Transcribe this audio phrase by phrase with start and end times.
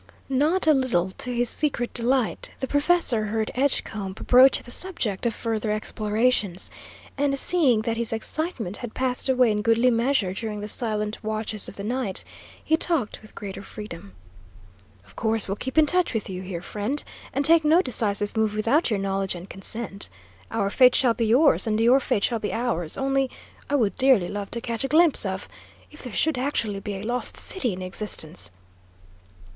[0.29, 5.35] Not a little to his secret delight, the professor heard Edgecombe broach the subject of
[5.35, 6.71] further explorations,
[7.19, 11.69] and seeing that his excitement had passed away in goodly measure during the silent watches
[11.69, 12.23] of the night,
[12.63, 14.13] he talked with greater freedom.
[15.05, 18.55] "Of course we'll keep in touch with you, here, friend, and take no decisive move
[18.55, 20.09] without your knowledge and consent.
[20.49, 22.97] Our fate shall be yours, and your fate shall be ours.
[22.97, 23.29] Only
[23.69, 25.47] I would dearly love to catch a glimpse of
[25.91, 28.49] If there should actually be a Lost City in existence!"